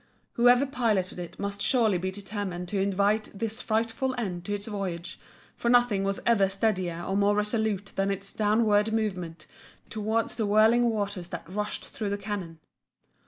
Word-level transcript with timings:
Whoever 0.33 0.65
piloted 0.65 1.19
it 1.19 1.37
must 1.39 1.61
surely 1.61 1.99
be 1.99 2.09
determined 2.09 2.67
to 2.69 2.81
invite 2.81 3.29
this 3.35 3.61
frightful 3.61 4.15
end 4.19 4.43
to 4.45 4.55
its 4.55 4.65
voyage, 4.65 5.19
for 5.55 5.69
nothing 5.69 6.03
was 6.03 6.19
ever 6.25 6.49
steadier 6.49 7.03
or 7.03 7.15
more 7.15 7.35
resolute 7.35 7.93
than 7.95 8.09
its 8.09 8.33
downward 8.33 8.91
movement 8.93 9.45
towards 9.91 10.33
the 10.37 10.47
whirling 10.47 10.89
waters 10.89 11.29
that 11.29 11.47
rushed 11.47 11.87
through 11.87 12.09
the 12.09 12.17
canon. 12.17 12.57